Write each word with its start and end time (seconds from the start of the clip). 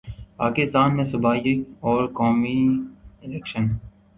پاکستان 0.37 0.95
میں 0.95 1.03
صوبائی 1.03 1.53
اور 1.81 2.01
قومی 2.13 2.59
الیکشن 3.23 3.63